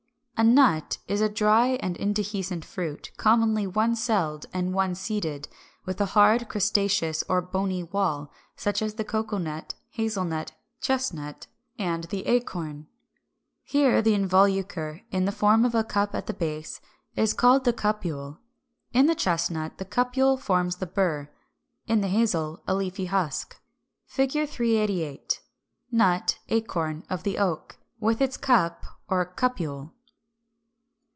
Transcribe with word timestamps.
364. 0.37 0.71
=A 0.73 0.79
Nut= 0.81 0.97
is 1.07 1.21
a 1.21 1.29
dry 1.29 1.67
and 1.83 1.95
indehiscent 1.99 2.65
fruit, 2.65 3.11
commonly 3.15 3.67
one 3.67 3.95
celled 3.95 4.47
and 4.51 4.73
one 4.73 4.95
seeded, 4.95 5.47
with 5.85 6.01
a 6.01 6.07
hard, 6.17 6.49
crustaceous, 6.49 7.23
or 7.29 7.43
bony 7.43 7.83
wall, 7.83 8.31
such 8.55 8.81
as 8.81 8.95
the 8.95 9.03
cocoa 9.05 9.37
nut, 9.37 9.75
hazelnut, 9.89 10.53
chestnut, 10.81 11.45
and 11.77 12.05
the 12.05 12.25
acorn 12.25 12.87
(Fig. 13.65 13.81
37, 14.01 14.01
388.) 14.01 14.01
Here 14.01 14.01
the 14.01 14.25
involucre, 14.25 15.01
in 15.11 15.25
the 15.25 15.31
form 15.31 15.63
of 15.63 15.75
a 15.75 15.83
cup 15.83 16.15
at 16.15 16.25
the 16.25 16.33
base, 16.33 16.81
is 17.15 17.35
called 17.35 17.63
the 17.63 17.73
CUPULE. 17.73 18.39
In 18.93 19.05
the 19.05 19.13
Chestnut 19.13 19.77
the 19.77 19.85
cupule 19.85 20.37
forms 20.39 20.77
the 20.77 20.87
bur; 20.87 21.29
in 21.85 22.01
the 22.01 22.07
Hazel, 22.07 22.63
a 22.67 22.73
leafy 22.73 23.05
husk. 23.05 23.59
[Illustration: 24.09 24.47
Fig. 24.47 24.49
388. 24.49 25.39
Nut 25.91 26.39
(acorn) 26.49 27.03
of 27.11 27.21
the 27.21 27.37
Oak, 27.37 27.77
with 27.99 28.19
its 28.21 28.37
cup 28.37 28.87
or 29.07 29.23
cupule. 29.23 29.91